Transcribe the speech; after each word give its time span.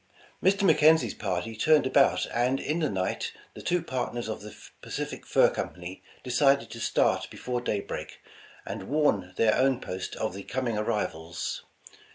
Mr. 0.43 0.63
McKenzie 0.63 1.11
's 1.11 1.13
party 1.13 1.55
turned 1.55 1.85
about, 1.85 2.25
and 2.33 2.59
in 2.59 2.79
the 2.79 2.89
night, 2.89 3.31
the 3.53 3.61
two 3.61 3.83
partners 3.83 4.27
of 4.27 4.41
the 4.41 4.55
Pacific 4.81 5.27
Fur 5.27 5.47
Company 5.47 6.01
de 6.23 6.31
cided 6.31 6.71
to 6.71 6.79
start 6.79 7.29
before 7.29 7.61
daybreak, 7.61 8.19
and 8.65 8.89
warn 8.89 9.33
their 9.37 9.55
own 9.55 9.79
post 9.79 10.15
of 10.15 10.33
the 10.33 10.41
coming 10.41 10.75
arrivals. 10.75 11.61